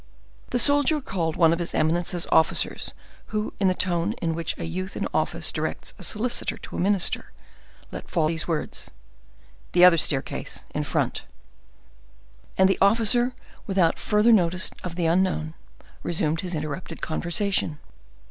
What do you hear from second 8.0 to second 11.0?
fall these words: "The other staircase, in